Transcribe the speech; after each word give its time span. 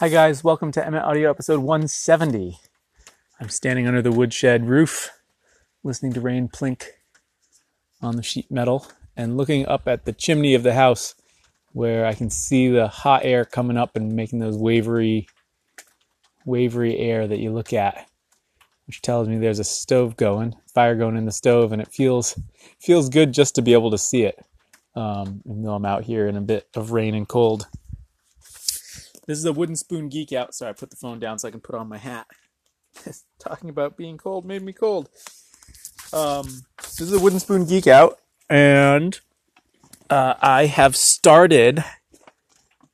Hi, 0.00 0.08
guys. 0.08 0.42
Welcome 0.42 0.72
to 0.72 0.86
Emmet 0.86 1.02
Audio 1.02 1.28
episode 1.28 1.60
170. 1.60 2.58
I'm 3.38 3.50
standing 3.50 3.86
under 3.86 4.00
the 4.00 4.10
woodshed 4.10 4.66
roof, 4.66 5.10
listening 5.84 6.14
to 6.14 6.22
rain 6.22 6.48
plink 6.48 6.84
on 8.00 8.16
the 8.16 8.22
sheet 8.22 8.50
metal 8.50 8.86
and 9.14 9.36
looking 9.36 9.66
up 9.66 9.86
at 9.86 10.06
the 10.06 10.14
chimney 10.14 10.54
of 10.54 10.62
the 10.62 10.72
house 10.72 11.14
where 11.72 12.06
I 12.06 12.14
can 12.14 12.30
see 12.30 12.68
the 12.68 12.88
hot 12.88 13.26
air 13.26 13.44
coming 13.44 13.76
up 13.76 13.94
and 13.94 14.16
making 14.16 14.38
those 14.38 14.56
wavery, 14.56 15.26
wavery 16.46 16.96
air 16.96 17.28
that 17.28 17.38
you 17.38 17.52
look 17.52 17.74
at, 17.74 18.08
which 18.86 19.02
tells 19.02 19.28
me 19.28 19.36
there's 19.36 19.58
a 19.58 19.64
stove 19.64 20.16
going, 20.16 20.54
fire 20.72 20.96
going 20.96 21.18
in 21.18 21.26
the 21.26 21.30
stove, 21.30 21.72
and 21.72 21.82
it 21.82 21.92
feels 21.92 22.40
feels 22.80 23.10
good 23.10 23.34
just 23.34 23.54
to 23.56 23.60
be 23.60 23.74
able 23.74 23.90
to 23.90 23.98
see 23.98 24.22
it. 24.22 24.42
Um, 24.94 25.42
even 25.44 25.62
though 25.62 25.74
I'm 25.74 25.84
out 25.84 26.04
here 26.04 26.26
in 26.26 26.38
a 26.38 26.40
bit 26.40 26.68
of 26.74 26.92
rain 26.92 27.14
and 27.14 27.28
cold. 27.28 27.68
This 29.26 29.38
is 29.38 29.44
a 29.44 29.52
wooden 29.52 29.76
spoon 29.76 30.08
geek 30.08 30.32
out. 30.32 30.54
Sorry, 30.54 30.70
I 30.70 30.72
put 30.72 30.90
the 30.90 30.96
phone 30.96 31.20
down 31.20 31.38
so 31.38 31.48
I 31.48 31.50
can 31.50 31.60
put 31.60 31.74
on 31.74 31.88
my 31.88 31.98
hat. 31.98 32.26
Talking 33.38 33.70
about 33.70 33.96
being 33.96 34.18
cold 34.18 34.44
made 34.44 34.62
me 34.62 34.72
cold. 34.72 35.08
Um, 36.12 36.62
this 36.78 37.00
is 37.00 37.12
a 37.12 37.20
wooden 37.20 37.38
spoon 37.38 37.64
geek 37.64 37.86
out, 37.86 38.18
and 38.48 39.20
uh, 40.08 40.34
I 40.40 40.66
have 40.66 40.96
started 40.96 41.84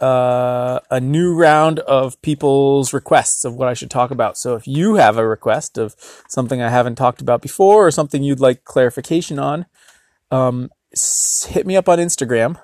uh, 0.00 0.80
a 0.90 1.00
new 1.00 1.34
round 1.34 1.80
of 1.80 2.20
people's 2.22 2.92
requests 2.92 3.44
of 3.44 3.54
what 3.54 3.68
I 3.68 3.74
should 3.74 3.90
talk 3.90 4.10
about. 4.10 4.38
So 4.38 4.54
if 4.54 4.66
you 4.66 4.94
have 4.94 5.18
a 5.18 5.26
request 5.26 5.76
of 5.76 5.94
something 6.28 6.62
I 6.62 6.70
haven't 6.70 6.94
talked 6.96 7.20
about 7.20 7.42
before 7.42 7.86
or 7.86 7.90
something 7.90 8.22
you'd 8.22 8.40
like 8.40 8.64
clarification 8.64 9.38
on, 9.38 9.66
um, 10.30 10.70
hit 11.48 11.66
me 11.66 11.76
up 11.76 11.88
on 11.88 11.98
Instagram 11.98 12.58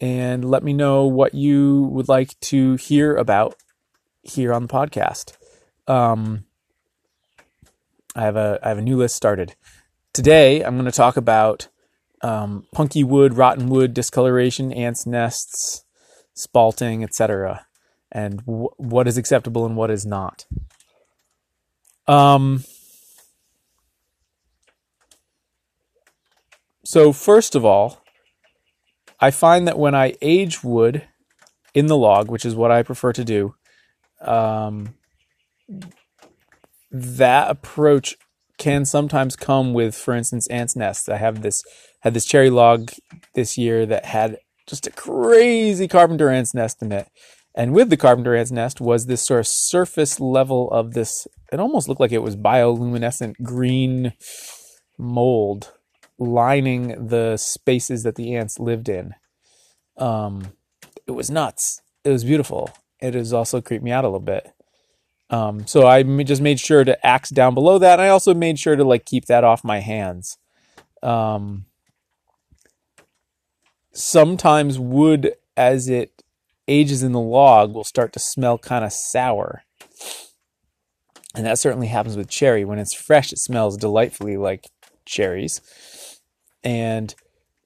and 0.00 0.44
let 0.44 0.62
me 0.62 0.72
know 0.72 1.04
what 1.06 1.34
you 1.34 1.82
would 1.92 2.08
like 2.08 2.38
to 2.40 2.74
hear 2.76 3.16
about 3.16 3.56
here 4.22 4.52
on 4.52 4.62
the 4.62 4.68
podcast. 4.68 5.36
Um, 5.86 6.44
I 8.14 8.22
have 8.22 8.36
a 8.36 8.58
I 8.62 8.68
have 8.68 8.78
a 8.78 8.82
new 8.82 8.96
list 8.96 9.16
started. 9.16 9.54
Today 10.12 10.62
I'm 10.62 10.76
going 10.76 10.86
to 10.86 10.92
talk 10.92 11.16
about 11.16 11.68
um, 12.22 12.66
punky 12.72 13.04
wood, 13.04 13.34
rotten 13.34 13.68
wood, 13.68 13.94
discoloration, 13.94 14.72
ants' 14.72 15.06
nests, 15.06 15.84
spalting, 16.34 17.02
etc., 17.02 17.66
and 18.10 18.38
w- 18.46 18.70
what 18.76 19.06
is 19.06 19.18
acceptable 19.18 19.66
and 19.66 19.76
what 19.76 19.90
is 19.90 20.06
not. 20.06 20.46
Um. 22.06 22.64
So 26.84 27.12
first 27.12 27.54
of 27.54 27.64
all, 27.64 28.00
I 29.20 29.30
find 29.30 29.66
that 29.66 29.78
when 29.78 29.94
I 29.94 30.14
age 30.20 30.62
wood 30.62 31.06
in 31.74 31.86
the 31.86 31.96
log, 31.96 32.30
which 32.30 32.44
is 32.44 32.54
what 32.54 32.70
I 32.70 32.82
prefer 32.82 33.12
to 33.12 33.24
do, 33.24 33.54
um, 34.20 34.94
that 36.90 37.50
approach 37.50 38.16
can 38.58 38.84
sometimes 38.84 39.36
come 39.36 39.74
with, 39.74 39.94
for 39.94 40.14
instance, 40.14 40.46
ants' 40.48 40.76
nests. 40.76 41.08
I 41.08 41.16
have 41.16 41.42
this 41.42 41.62
had 42.00 42.14
this 42.14 42.24
cherry 42.24 42.50
log 42.50 42.92
this 43.34 43.58
year 43.58 43.84
that 43.86 44.04
had 44.04 44.38
just 44.66 44.86
a 44.86 44.90
crazy 44.90 45.88
carpenter 45.88 46.30
ant's 46.30 46.54
nest 46.54 46.82
in 46.82 46.92
it. 46.92 47.08
And 47.54 47.72
with 47.72 47.90
the 47.90 47.96
carpenter 47.96 48.34
ant's 48.34 48.52
nest 48.52 48.80
was 48.80 49.06
this 49.06 49.26
sort 49.26 49.40
of 49.40 49.46
surface 49.46 50.20
level 50.20 50.70
of 50.70 50.92
this, 50.92 51.26
it 51.52 51.60
almost 51.60 51.88
looked 51.88 52.00
like 52.00 52.12
it 52.12 52.22
was 52.22 52.36
bioluminescent 52.36 53.34
green 53.42 54.12
mold 54.98 55.72
lining 56.18 57.08
the 57.08 57.36
spaces 57.36 58.02
that 58.02 58.14
the 58.14 58.34
ants 58.34 58.58
lived 58.58 58.88
in. 58.88 59.14
Um, 59.96 60.52
it 61.06 61.12
was 61.12 61.30
nuts. 61.30 61.82
It 62.04 62.10
was 62.10 62.24
beautiful. 62.24 62.70
It 63.00 63.14
has 63.14 63.32
also 63.32 63.60
creeped 63.60 63.84
me 63.84 63.90
out 63.90 64.04
a 64.04 64.08
little 64.08 64.20
bit. 64.20 64.50
Um, 65.28 65.66
so 65.66 65.86
I 65.86 66.02
just 66.22 66.40
made 66.40 66.60
sure 66.60 66.84
to 66.84 67.06
axe 67.06 67.30
down 67.30 67.54
below 67.54 67.78
that. 67.78 68.00
I 68.00 68.08
also 68.08 68.32
made 68.34 68.58
sure 68.58 68.76
to 68.76 68.84
like 68.84 69.04
keep 69.04 69.26
that 69.26 69.44
off 69.44 69.64
my 69.64 69.80
hands. 69.80 70.38
Um, 71.02 71.66
sometimes 73.92 74.78
wood, 74.78 75.34
as 75.56 75.88
it 75.88 76.22
ages 76.68 77.02
in 77.02 77.12
the 77.12 77.20
log, 77.20 77.74
will 77.74 77.84
start 77.84 78.12
to 78.12 78.18
smell 78.18 78.56
kind 78.58 78.84
of 78.84 78.92
sour. 78.92 79.62
And 81.34 81.44
that 81.44 81.58
certainly 81.58 81.88
happens 81.88 82.16
with 82.16 82.30
cherry. 82.30 82.64
When 82.64 82.78
it's 82.78 82.94
fresh, 82.94 83.32
it 83.32 83.38
smells 83.38 83.76
delightfully 83.76 84.36
like 84.36 84.70
cherries 85.04 85.60
and 86.66 87.14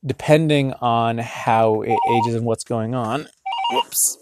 depending 0.05 0.75
on 0.75 1.16
how 1.16 1.81
it 1.81 1.99
ages 2.12 2.34
and 2.34 2.44
what's 2.44 2.65
going 2.65 2.94
on, 2.94 3.27
whoops, 3.72 4.19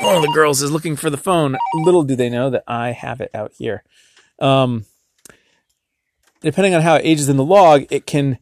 one 0.00 0.16
of 0.16 0.22
the 0.22 0.32
girls 0.34 0.60
is 0.60 0.70
looking 0.70 0.96
for 0.96 1.08
the 1.08 1.16
phone. 1.16 1.56
Little 1.74 2.02
do 2.02 2.14
they 2.14 2.28
know 2.28 2.50
that 2.50 2.62
I 2.68 2.92
have 2.92 3.22
it 3.22 3.30
out 3.32 3.52
here. 3.56 3.82
Um, 4.38 4.84
depending 6.42 6.74
on 6.74 6.82
how 6.82 6.96
it 6.96 7.06
ages 7.06 7.30
in 7.30 7.38
the 7.38 7.44
log, 7.44 7.86
it 7.90 8.06
can 8.06 8.38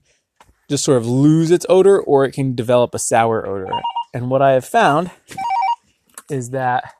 just 0.69 0.83
sort 0.83 0.99
of 0.99 1.07
lose 1.07 1.53
its 1.53 1.65
odor 1.69 2.01
or 2.01 2.25
it 2.25 2.33
can 2.33 2.57
develop 2.57 2.93
a 2.93 2.99
sour 2.99 3.47
odor. 3.47 3.71
And 4.13 4.31
what 4.31 4.43
I 4.43 4.53
have 4.53 4.65
found 4.65 5.13
is 6.29 6.51
that 6.51 6.95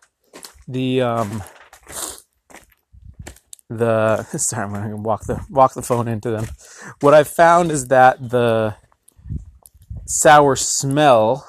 the 0.69 1.03
um, 1.03 1.43
the 3.79 4.23
sorry, 4.39 4.65
I'm 4.65 4.73
going 4.73 4.91
to 4.91 4.97
walk 4.97 5.25
the 5.25 5.45
walk 5.51 5.75
the 5.75 5.83
phone 5.83 6.09
into 6.09 6.31
them. 6.31 6.47
What 7.01 7.15
I've 7.15 7.29
found 7.29 7.71
is 7.71 7.89
that 7.89 8.31
the 8.31 8.77
sour 10.07 10.57
smell 10.57 11.49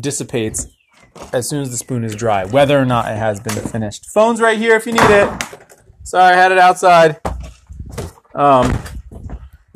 dissipates 0.00 0.66
as 1.32 1.48
soon 1.48 1.62
as 1.62 1.70
the 1.70 1.76
spoon 1.76 2.04
is 2.04 2.14
dry, 2.14 2.44
whether 2.44 2.78
or 2.78 2.84
not 2.84 3.10
it 3.10 3.16
has 3.16 3.40
been 3.40 3.54
finished. 3.54 4.06
Phone's 4.10 4.40
right 4.40 4.58
here 4.58 4.76
if 4.76 4.86
you 4.86 4.92
need 4.92 5.02
it. 5.02 5.30
Sorry, 6.04 6.34
I 6.34 6.36
had 6.36 6.52
it 6.52 6.58
outside. 6.58 7.20
Um, 8.34 8.76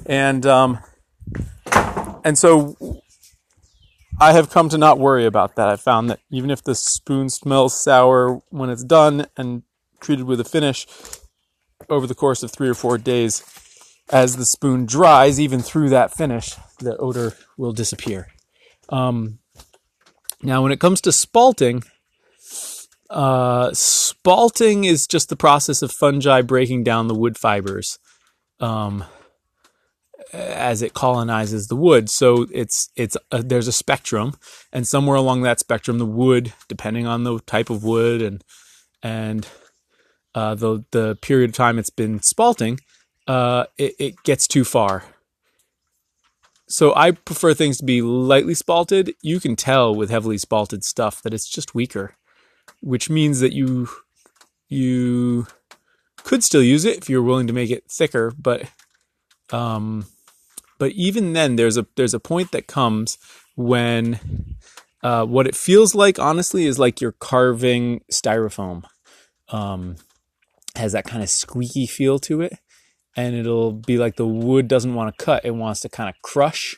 and 0.07 0.47
um, 0.47 0.79
and 2.25 2.37
so 2.39 2.77
I 4.19 4.33
have 4.33 4.51
come 4.51 4.69
to 4.71 4.79
not 4.79 4.99
worry 4.99 5.27
about 5.27 5.57
that. 5.57 5.69
I 5.69 5.77
found 5.77 6.09
that 6.11 6.21
even 6.31 6.51
if 6.51 6.63
the 6.63 6.75
spoon 6.75 7.29
smells 7.29 7.81
sour 7.83 8.41
when 8.51 8.71
it's 8.71 8.85
done 8.85 9.27
and 9.37 9.63
treated 10.01 10.25
with 10.25 10.41
a 10.41 10.45
finish, 10.45 10.87
over 11.89 12.07
the 12.07 12.15
course 12.15 12.43
of 12.43 12.51
three 12.51 12.69
or 12.69 12.75
four 12.75 12.99
days, 12.99 13.43
as 14.11 14.37
the 14.37 14.45
spoon 14.45 14.87
dries, 14.87 15.41
even 15.41 15.61
through 15.61 15.91
that 15.91 16.15
finish, 16.15 16.55
the 16.79 16.97
odor 16.97 17.35
will 17.57 17.73
disappear. 17.73 18.29
Um, 18.89 19.39
now, 20.43 20.63
when 20.63 20.73
it 20.73 20.81
comes 20.81 21.01
to 21.03 21.11
spalting, 21.11 21.85
uh, 23.11 23.71
spalting 23.71 24.85
is 24.85 25.07
just 25.07 25.29
the 25.29 25.37
process 25.37 25.83
of 25.83 25.93
fungi 25.93 26.43
breaking 26.43 26.85
down 26.85 27.09
the 27.09 27.15
wood 27.15 27.39
fibers 27.39 27.99
um, 28.61 29.05
as 30.33 30.83
it 30.83 30.95
colonizes 30.95 31.69
the 31.69 31.77
wood. 31.77 32.11
So 32.11 32.47
it's 32.53 32.91
it's 32.97 33.17
a, 33.31 33.43
there's 33.43 33.69
a 33.69 33.73
spectrum, 33.73 34.35
and 34.73 34.87
somewhere 34.87 35.17
along 35.17 35.43
that 35.43 35.61
spectrum, 35.61 35.99
the 35.99 36.07
wood, 36.07 36.53
depending 36.69 37.07
on 37.07 37.25
the 37.25 37.39
type 37.41 37.71
of 37.71 37.85
wood 37.85 38.23
and 38.23 38.43
and 39.03 39.49
uh, 40.37 40.55
the 40.55 40.85
the 40.93 41.17
period 41.17 41.51
of 41.51 41.57
time 41.57 41.79
it's 41.79 41.91
been 41.91 42.21
spalting, 42.21 42.79
uh, 43.27 43.65
it, 43.79 43.95
it 43.99 44.23
gets 44.23 44.47
too 44.47 44.65
far. 44.65 45.05
So 46.69 46.95
I 46.95 47.13
prefer 47.13 47.55
things 47.55 47.79
to 47.79 47.85
be 47.85 48.03
lightly 48.03 48.55
spalted. 48.55 49.15
You 49.23 49.41
can 49.41 49.57
tell 49.57 49.95
with 49.95 50.11
heavily 50.11 50.37
spalted 50.37 50.85
stuff 50.85 51.23
that 51.23 51.33
it's 51.33 51.49
just 51.49 51.75
weaker, 51.75 52.17
which 52.83 53.09
means 53.09 53.41
that 53.41 53.53
you 53.53 53.89
you 54.69 55.47
could 56.23 56.45
still 56.45 56.63
use 56.63 56.85
it 56.85 56.99
if 56.99 57.09
you're 57.09 57.23
willing 57.23 57.47
to 57.47 57.53
make 57.53 57.71
it 57.71 57.91
thicker, 57.91 58.33
but 58.39 58.69
um, 59.53 60.07
but 60.79 60.93
even 60.93 61.33
then, 61.33 61.57
there's 61.57 61.79
a 61.79 61.87
there's 61.97 62.15
a 62.15 62.21
point 62.21 62.53
that 62.53 62.67
comes 62.67 63.17
when 63.55 64.57
uh, 65.03 65.25
what 65.25 65.47
it 65.47 65.57
feels 65.57 65.95
like, 65.95 66.19
honestly, 66.19 66.67
is 66.67 66.79
like 66.79 67.01
you're 67.01 67.13
carving 67.13 68.03
styrofoam. 68.13 68.85
Um, 69.49 69.97
has 70.77 70.93
that 70.93 71.05
kind 71.05 71.23
of 71.23 71.29
squeaky 71.29 71.87
feel 71.87 72.19
to 72.21 72.41
it. 72.41 72.59
And 73.17 73.35
it'll 73.35 73.73
be 73.73 73.97
like 73.97 74.17
the 74.17 74.27
wood 74.27 74.69
doesn't 74.69 74.95
want 74.95 75.17
to 75.17 75.25
cut, 75.25 75.45
it 75.45 75.55
wants 75.55 75.81
to 75.81 75.89
kind 75.89 76.09
of 76.09 76.21
crush. 76.23 76.77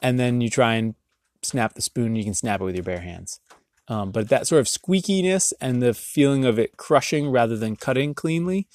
And 0.00 0.18
then 0.18 0.40
you 0.40 0.48
try 0.48 0.74
and 0.74 0.94
snap 1.42 1.74
the 1.74 1.82
spoon, 1.82 2.14
you 2.14 2.24
can 2.24 2.34
snap 2.34 2.60
it 2.60 2.64
with 2.64 2.76
your 2.76 2.84
bare 2.84 3.00
hands. 3.00 3.40
Um, 3.88 4.12
but 4.12 4.28
that 4.28 4.46
sort 4.46 4.60
of 4.60 4.66
squeakiness 4.66 5.52
and 5.60 5.82
the 5.82 5.94
feeling 5.94 6.44
of 6.44 6.58
it 6.60 6.76
crushing 6.76 7.28
rather 7.28 7.56
than 7.56 7.74
cutting 7.74 8.14
cleanly 8.14 8.68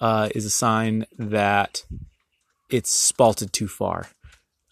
uh, 0.00 0.30
is 0.34 0.46
a 0.46 0.50
sign 0.50 1.04
that 1.18 1.84
it's 2.70 3.12
spalted 3.12 3.52
too 3.52 3.68
far. 3.68 4.08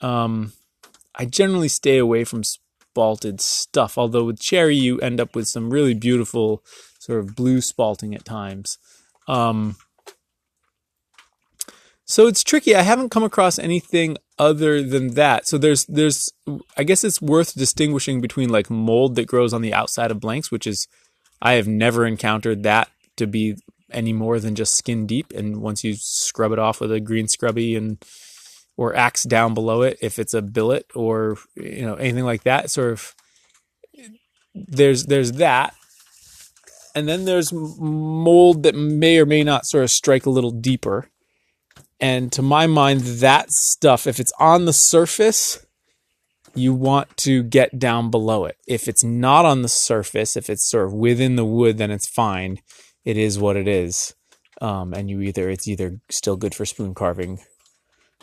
Um, 0.01 0.55
I 1.15 1.27
generally 1.27 1.69
stay 1.69 1.99
away 1.99 2.25
from 2.25 2.43
spalted 2.43 3.43
stuff, 3.43 3.99
although 3.99 4.25
with 4.25 4.41
cherry 4.41 4.77
you 4.77 4.99
end 5.01 5.21
up 5.21 5.37
with 5.37 5.49
some 5.49 5.71
really 5.71 5.93
beautiful 5.93 6.65
sort 7.01 7.19
of 7.19 7.35
blue 7.35 7.59
spalting 7.59 8.15
at 8.15 8.25
times. 8.25 8.79
Um, 9.27 9.77
so 12.05 12.27
it's 12.27 12.45
tricky. 12.45 12.75
I 12.77 12.83
haven't 12.83 13.11
come 13.11 13.25
across 13.25 13.59
anything 13.59 14.17
other 14.39 14.83
than 14.83 15.15
that. 15.15 15.47
So 15.47 15.59
there's 15.59 15.85
there's 15.87 16.31
I 16.77 16.85
guess 16.85 17.05
it's 17.05 17.23
worth 17.23 17.55
distinguishing 17.55 18.21
between 18.21 18.51
like 18.51 18.69
mold 18.71 19.17
that 19.17 19.27
grows 19.27 19.53
on 19.53 19.63
the 19.63 19.73
outside 19.73 20.11
of 20.11 20.21
blanks, 20.21 20.51
which 20.51 20.67
is 20.67 20.87
I 21.41 21.53
have 21.53 21.67
never 21.67 22.07
encountered 22.07 22.63
that 22.65 22.91
to 23.17 23.27
be 23.27 23.57
any 23.93 24.13
more 24.13 24.39
than 24.39 24.55
just 24.55 24.77
skin 24.77 25.07
deep. 25.07 25.33
And 25.33 25.63
once 25.63 25.85
you 25.85 25.95
scrub 25.97 26.53
it 26.53 26.59
off 26.59 26.81
with 26.81 26.93
a 26.93 27.01
green 27.01 27.29
scrubby 27.29 27.77
and 27.77 28.05
or 28.77 28.95
axe 28.97 29.23
down 29.23 29.55
below 29.55 29.83
it, 29.83 29.99
if 30.03 30.19
it's 30.19 30.35
a 30.35 30.43
billet 30.43 30.87
or 30.95 31.39
you 31.55 31.83
know 31.83 31.95
anything 31.95 32.25
like 32.25 32.43
that, 32.43 32.71
sort 32.71 32.93
of 32.93 33.15
there's 34.55 35.07
there's 35.07 35.33
that. 35.33 35.75
And 36.95 37.09
then 37.09 37.25
there's 37.25 37.53
mold 37.53 38.63
that 38.65 38.75
may 38.75 39.19
or 39.19 39.27
may 39.27 39.45
not 39.45 39.67
sort 39.67 39.85
of 39.85 39.91
strike 39.91 40.27
a 40.27 40.31
little 40.31 40.51
deeper. 40.51 41.09
And 42.01 42.33
to 42.33 42.43
my 42.43 42.67
mind, 42.67 43.01
that 43.01 43.51
stuff, 43.51 44.07
if 44.07 44.19
it's 44.19 44.33
on 44.39 44.65
the 44.65 44.73
surface, 44.73 45.65
you 46.55 46.75
want 46.75 47.17
to 47.19 47.43
get 47.43 47.79
down 47.79 48.11
below 48.11 48.45
it. 48.45 48.57
If 48.67 48.89
it's 48.89 49.05
not 49.05 49.45
on 49.45 49.63
the 49.63 49.69
surface, 49.69 50.37
if 50.37 50.51
it's 50.51 50.69
sort 50.69 50.87
of 50.87 50.93
within 50.93 51.37
the 51.37 51.45
wood, 51.45 51.79
then 51.79 51.91
it's 51.91 52.09
fine. 52.09 52.61
It 53.05 53.17
is 53.17 53.39
what 53.39 53.57
it 53.57 53.69
is. 53.69 54.15
Um, 54.61 54.93
and 54.93 55.09
you 55.09 55.21
either 55.23 55.49
it's 55.49 55.69
either 55.69 56.01
still 56.11 56.37
good 56.37 56.55
for 56.55 56.67
spoon 56.67 56.95
carving 56.95 57.41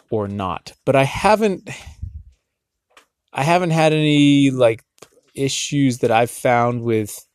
or 0.10 0.28
not. 0.28 0.74
But 0.86 0.96
I 0.96 1.04
haven't 1.04 1.70
I 3.34 3.44
haven't 3.44 3.72
had 3.72 3.94
any 3.94 4.52
like 4.52 4.84
issues 5.34 6.00
that 6.00 6.12
I've 6.12 6.32
found 6.32 6.84
with 6.84 7.26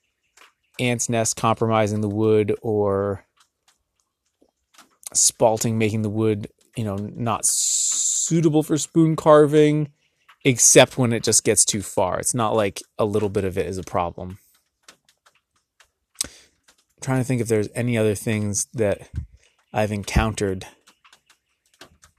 ants 0.78 1.08
nest 1.08 1.36
compromising 1.36 2.00
the 2.00 2.08
wood 2.08 2.54
or 2.62 3.24
spalting 5.14 5.74
making 5.74 6.02
the 6.02 6.10
wood, 6.10 6.48
you 6.76 6.84
know, 6.84 6.96
not 6.96 7.44
suitable 7.44 8.62
for 8.62 8.78
spoon 8.78 9.16
carving 9.16 9.92
except 10.44 10.98
when 10.98 11.12
it 11.12 11.22
just 11.22 11.44
gets 11.44 11.64
too 11.64 11.82
far. 11.82 12.18
It's 12.18 12.34
not 12.34 12.54
like 12.54 12.82
a 12.98 13.04
little 13.04 13.28
bit 13.28 13.44
of 13.44 13.56
it 13.56 13.66
is 13.66 13.78
a 13.78 13.82
problem. 13.82 14.38
I'm 16.24 16.30
trying 17.00 17.20
to 17.20 17.24
think 17.24 17.40
if 17.40 17.48
there's 17.48 17.68
any 17.74 17.96
other 17.96 18.14
things 18.14 18.66
that 18.74 19.08
I've 19.72 19.92
encountered 19.92 20.66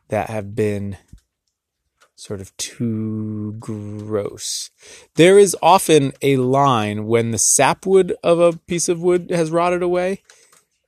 that 0.09 0.29
have 0.29 0.55
been 0.55 0.97
sort 2.23 2.41
of 2.41 2.55
too 2.57 3.55
gross. 3.59 4.69
There 5.15 5.37
is 5.37 5.55
often 5.61 6.13
a 6.21 6.37
line 6.37 7.05
when 7.05 7.31
the 7.31 7.37
sapwood 7.37 8.15
of 8.23 8.39
a 8.39 8.57
piece 8.57 8.89
of 8.89 9.01
wood 9.01 9.29
has 9.29 9.51
rotted 9.51 9.83
away. 9.83 10.23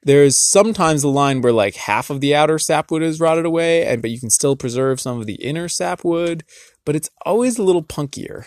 There 0.03 0.23
is 0.23 0.37
sometimes 0.37 1.03
a 1.03 1.09
line 1.09 1.41
where 1.41 1.53
like 1.53 1.75
half 1.75 2.09
of 2.09 2.21
the 2.21 2.35
outer 2.35 2.59
sapwood 2.59 3.01
is 3.01 3.19
rotted 3.19 3.45
away, 3.45 3.85
and 3.85 4.01
but 4.01 4.11
you 4.11 4.19
can 4.19 4.29
still 4.29 4.55
preserve 4.55 5.01
some 5.01 5.19
of 5.19 5.25
the 5.25 5.35
inner 5.35 5.67
sapwood 5.67 6.43
but 6.85 6.95
it's 6.95 7.09
always 7.25 7.57
a 7.57 7.63
little 7.63 7.83
punkier. 7.83 8.45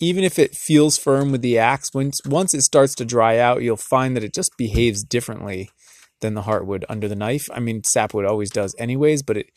Even 0.00 0.24
if 0.24 0.38
it 0.38 0.56
feels 0.56 0.96
firm 0.96 1.30
with 1.30 1.42
the 1.42 1.58
axe, 1.58 1.92
once 1.92 2.22
once 2.24 2.54
it 2.54 2.62
starts 2.62 2.94
to 2.96 3.04
dry 3.04 3.38
out, 3.38 3.62
you'll 3.62 3.76
find 3.76 4.16
that 4.16 4.24
it 4.24 4.32
just 4.32 4.56
behaves 4.56 5.04
differently 5.04 5.70
than 6.20 6.32
the 6.32 6.42
heartwood 6.42 6.84
under 6.88 7.06
the 7.06 7.14
knife. 7.14 7.48
I 7.52 7.60
mean, 7.60 7.84
sapwood 7.84 8.24
always 8.24 8.50
does, 8.50 8.74
anyways. 8.78 9.22
But 9.22 9.36
it, 9.36 9.50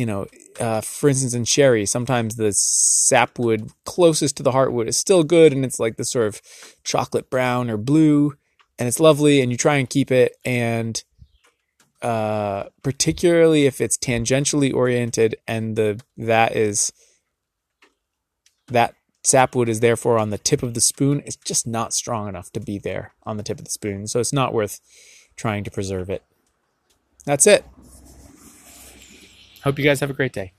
you 0.00 0.06
know, 0.06 0.26
uh, 0.58 0.80
for 0.80 1.10
instance, 1.10 1.34
in 1.34 1.44
cherry, 1.44 1.84
sometimes 1.84 2.36
the 2.36 2.54
sapwood 2.54 3.70
closest 3.84 4.38
to 4.38 4.42
the 4.42 4.52
heartwood 4.52 4.88
is 4.88 4.96
still 4.96 5.24
good, 5.24 5.52
and 5.52 5.62
it's 5.62 5.78
like 5.78 5.98
the 5.98 6.06
sort 6.06 6.26
of 6.26 6.40
chocolate 6.84 7.28
brown 7.28 7.68
or 7.68 7.76
blue, 7.76 8.32
and 8.78 8.88
it's 8.88 8.98
lovely, 8.98 9.42
and 9.42 9.52
you 9.52 9.58
try 9.58 9.76
and 9.76 9.90
keep 9.90 10.10
it, 10.10 10.36
and 10.42 11.04
uh, 12.00 12.64
particularly 12.82 13.66
if 13.66 13.78
it's 13.78 13.98
tangentially 13.98 14.72
oriented, 14.72 15.36
and 15.46 15.76
the 15.76 16.00
that 16.16 16.56
is 16.56 16.90
that 18.68 18.94
sapwood 19.22 19.68
is 19.68 19.80
therefore 19.80 20.16
on 20.16 20.30
the 20.30 20.38
tip 20.38 20.62
of 20.62 20.72
the 20.72 20.80
spoon. 20.80 21.22
It's 21.26 21.36
just 21.36 21.66
not 21.66 21.92
strong 21.92 22.26
enough 22.26 22.50
to 22.52 22.60
be 22.60 22.78
there 22.78 23.12
on 23.24 23.36
the 23.36 23.42
tip 23.42 23.58
of 23.58 23.66
the 23.66 23.70
spoon. 23.70 24.06
So 24.06 24.18
it's 24.18 24.32
not 24.32 24.54
worth 24.54 24.80
trying 25.36 25.62
to 25.64 25.70
preserve 25.70 26.08
it. 26.08 26.22
That's 27.26 27.46
it. 27.46 27.66
Hope 29.64 29.78
you 29.78 29.84
guys 29.84 30.00
have 30.00 30.10
a 30.10 30.14
great 30.14 30.32
day. 30.32 30.52